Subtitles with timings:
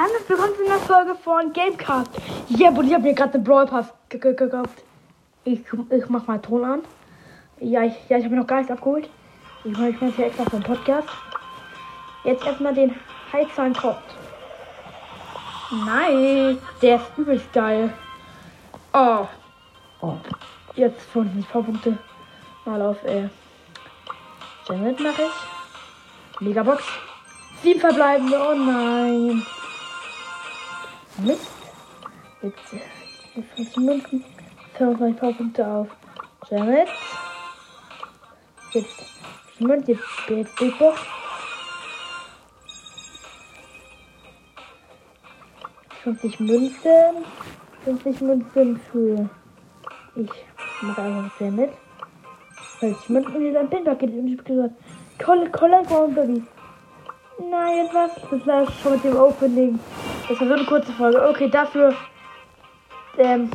[0.00, 2.08] Hallo, willkommen zu einer Folge von Gamecast.
[2.50, 4.84] Ja, yeah, ich habe mir gerade den Brawl Pass gekauft.
[5.42, 5.58] Ich,
[5.90, 6.82] ich mach mal Ton an.
[7.58, 9.10] Ja, ich, ja, ich habe noch gar nichts abgeholt.
[9.64, 11.08] Ich mache ich hier extra vom Podcast.
[12.22, 12.94] Jetzt erstmal den
[13.32, 13.98] Heizahn kommt.
[15.84, 16.58] Nice.
[16.80, 17.92] Der ist übelst geil.
[18.92, 19.26] Oh.
[20.00, 20.14] oh.
[20.76, 21.98] Jetzt 50 Punkte.
[22.64, 23.28] Mal auf, äh.
[24.68, 26.40] Janet mache ich.
[26.40, 26.84] Megabox.
[27.64, 28.38] Sieben verbleibende.
[28.38, 29.44] Oh nein.
[31.18, 31.50] Mist.
[32.42, 32.72] Jetzt,
[33.34, 34.24] jetzt 50 Münzen.
[34.76, 35.88] 25 Powerpunkte auf.
[36.48, 36.88] Janet.
[38.72, 39.04] Jetzt.
[39.58, 41.00] Moment, jetzt geht Big Box.
[46.04, 47.24] 50 Münzen.
[47.84, 49.28] 50 Münzen für.
[50.14, 50.30] Ich
[50.82, 51.70] mache einfach sehr mit.
[52.78, 54.10] 50 Münzen und ein Pinpaket.
[54.10, 56.44] Und ich habe gesagt, Collect One Baby.
[57.50, 58.10] Nein, jetzt was?
[58.30, 59.80] Das war schon mit dem Opening.
[60.28, 61.26] Das war so eine kurze Folge.
[61.26, 61.94] Okay, dafür
[63.16, 63.50] ähm,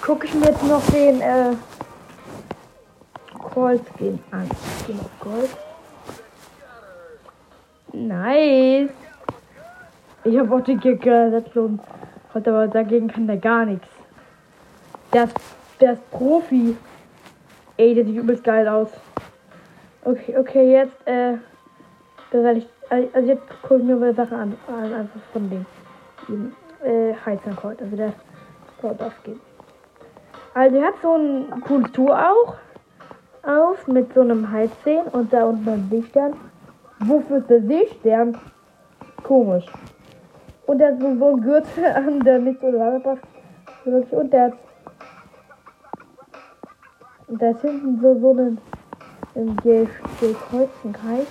[0.00, 1.54] gucke ich mir jetzt noch den äh,
[3.54, 4.48] Gold Skin an.
[4.82, 5.50] Skin auf Gold.
[7.92, 8.90] Nice.
[10.24, 10.80] Ich habe auch den
[12.34, 13.86] und aber dagegen kann der gar nichts.
[15.12, 15.36] Der ist,
[15.80, 16.76] der ist Profi.
[17.76, 18.88] Ey, der sieht übelst geil aus.
[20.04, 21.34] Okay, okay, jetzt, äh,
[22.58, 25.64] ich, also jetzt gucke ich mir mal Sachen an, einfach von dem,
[26.28, 26.52] dem
[26.84, 28.12] äh, Heizerkreuz, also der
[28.76, 29.40] Sport aufgeht.
[30.52, 32.56] Also er hat so ein Tour auch
[33.42, 36.34] auf mit so einem Heizsehen und da unten ein Seestern.
[37.00, 38.36] Wofür ist der Seestern?
[39.22, 39.66] Komisch.
[40.66, 43.22] Und der hat so, so einen Gürtel an, der nicht so lange passt.
[43.84, 44.52] Und der hat.
[47.26, 48.58] Und da ist hinten so, so ein
[49.34, 51.26] im gekreuzten Kreis.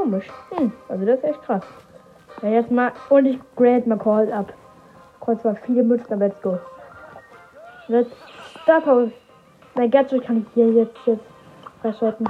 [0.00, 0.26] Komisch.
[0.48, 1.62] Hm, also das ist echt krass.
[2.40, 2.92] Ja, jetzt mal.
[3.10, 4.50] Und ich grade mal Call ab.
[5.20, 6.58] Kreuz zwar viele Münzen, aber let's go.
[7.88, 8.10] Let's
[8.62, 9.10] Star Power.
[9.74, 11.24] Mein Gadget kann ich hier jetzt, jetzt
[11.82, 12.26] freischalten.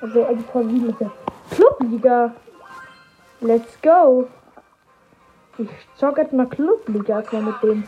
[0.00, 1.12] Also, also vor 7 ist der
[1.52, 2.34] Clubliga.
[3.40, 4.26] Let's go.
[5.58, 7.84] Ich zock jetzt mal Clubliga erstmal mit dem.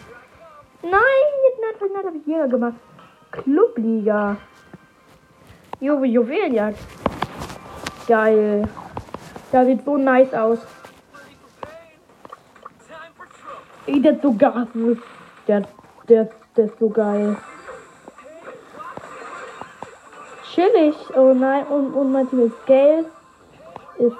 [0.82, 2.76] Nein, jetzt nein, nein, habe ich Jäger gemacht.
[3.32, 4.36] Clubliga.
[5.80, 6.78] Juwe Juwelenjagd.
[8.10, 8.69] Geil.
[9.53, 10.59] Der sieht so nice aus.
[13.87, 14.66] Ey, der ist so Gas.
[15.47, 15.62] Der,
[16.09, 17.37] der, der ist so geil.
[20.53, 20.97] Chillig.
[21.16, 23.04] Oh nein, und, und mein Team ist Gale.
[23.98, 24.16] Ist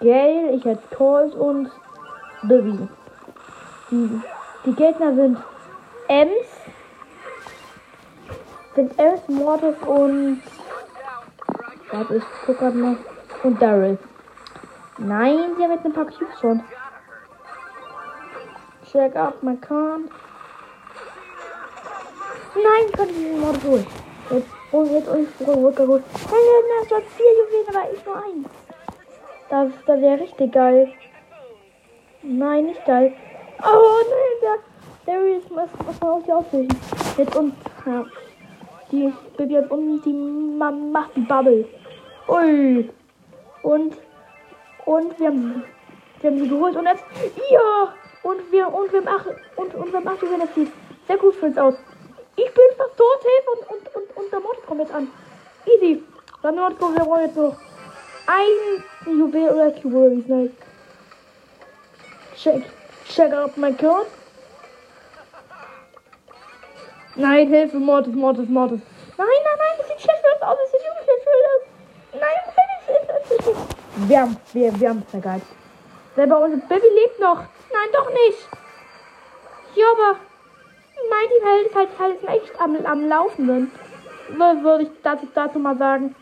[0.00, 0.50] Gale.
[0.52, 1.70] Ich hätte Colt und
[2.42, 2.86] Bibi.
[3.90, 4.20] Die,
[4.66, 5.38] die Gegner sind
[6.08, 6.48] Ems.
[8.74, 10.42] Sind Ems, Mortis und.
[12.10, 12.96] Ich guck grad noch.
[13.42, 13.98] Und Daryl.
[14.98, 16.62] Nein, sie haben jetzt ein paar Cubes schon.
[18.90, 20.08] Check out my con.
[22.54, 23.86] Nein, ich kann diesen Mod durch.
[24.30, 26.04] Jetzt, und jetzt und ich zurückgeholt.
[26.12, 28.48] Nein, nein, das war vier Juwelen, aber ich nur eins.
[29.48, 30.92] Das, das wäre richtig geil.
[32.22, 33.12] Nein, nicht geil.
[33.62, 34.58] Oh nein,
[35.06, 35.68] der, der ist, was
[36.00, 36.68] man auf die auswählen.
[37.16, 37.54] Jetzt und,
[37.86, 38.04] ja.
[38.90, 41.64] Die Baby hat unten, die die Bubble.
[42.28, 42.90] Ui.
[43.62, 43.96] Und,
[44.84, 45.64] und wir haben,
[46.20, 47.04] wir haben sie geholt und jetzt,
[47.50, 47.94] ja.
[48.22, 50.40] Und wir, und wir acht, und, und wir acht Juwelen.
[50.40, 50.66] Das
[51.06, 51.74] sehr gut für uns aus.
[52.36, 55.08] Ich bin fast tot, Hilfe, und, und, und, und der Mod kommt jetzt an.
[55.66, 56.02] Easy.
[56.42, 57.56] Dann Mod kommt, wir wollen jetzt noch
[58.26, 60.54] ein Juwel oder Cube, wie es heißt.
[62.36, 62.64] Check,
[63.06, 64.06] check out my code.
[67.14, 68.80] Nein, Hilfe, Mortis, Mortis, Mortis.
[69.18, 72.20] Nein, nein, nein, das sieht schlecht aus, das sieht übel schlecht aus.
[72.20, 72.51] Nein,
[73.46, 75.46] ist, Wir haben, wir, wir haben es vergeigt.
[76.14, 77.38] Selber unser Baby lebt noch.
[77.38, 78.48] Nein, doch nicht.
[79.74, 80.18] Ja, aber
[81.10, 83.70] mein Team hält ist halt, halt echt am, am Laufenden.
[84.28, 86.14] Würde ich dazu, dazu mal sagen.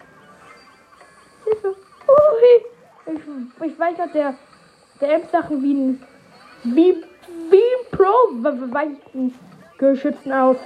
[1.46, 3.14] Ui.
[3.14, 4.34] Ich, ich weiß nicht, der,
[5.00, 6.06] der Amp-Sachen wie ein,
[6.62, 7.04] wie,
[7.50, 9.34] wie ein Pro weichen
[9.78, 10.56] Geschützen aus.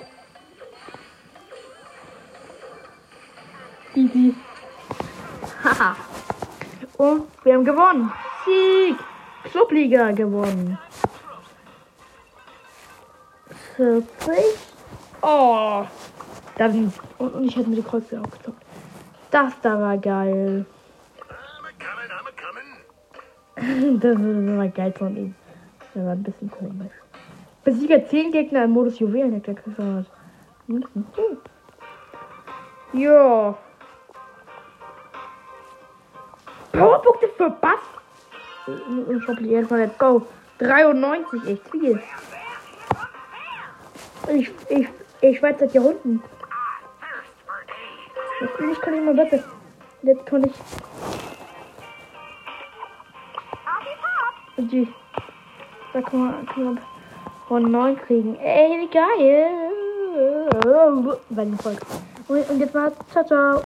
[3.94, 4.34] Easy.
[5.62, 5.96] Haha.
[7.04, 8.12] Und wir haben gewonnen.
[8.44, 8.96] Sieg.
[9.50, 10.78] Clubliga gewonnen.
[13.76, 14.08] 40.
[15.20, 15.84] Oh.
[16.56, 18.62] Dann, und, und ich hätte mir die Kreuze auch gezockt.
[19.30, 20.64] Das da war geil.
[23.56, 25.34] das war geil von ihm.
[25.94, 26.92] Der war ein bisschen komisch.
[27.64, 29.42] Besiege 10 Gegner im Modus Juwelen.
[29.42, 29.78] Der kriegt.
[32.92, 33.58] Ja.
[36.78, 37.80] Powerpunkte für Bass?
[39.08, 39.38] im, Shop.
[39.40, 40.22] Let's go.
[40.58, 42.02] 93, echt viel.
[44.28, 44.88] Ich, ich,
[45.20, 46.22] ich weiß seit Jahrhunderten.
[48.40, 49.44] Jetzt kann ich mal besser.
[50.02, 50.52] Jetzt kann ich.
[54.56, 54.88] Die.
[55.92, 56.80] Da kann man, kann man
[57.48, 58.36] von 9 kriegen.
[58.36, 59.54] Ey, wie geil.
[61.30, 61.80] Wenn Volk.
[62.28, 62.92] Und, und jetzt mal.
[63.10, 63.62] Ciao, ciao.